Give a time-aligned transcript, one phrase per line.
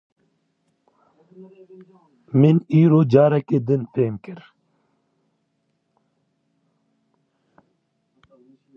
[2.39, 4.41] Min îro careke din fêm kir.